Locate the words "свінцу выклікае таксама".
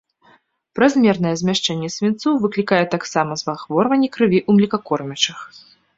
1.97-3.37